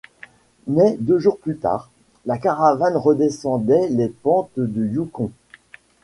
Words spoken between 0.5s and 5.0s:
Mais deux jours plus tard, la caravane redescendait les pentes du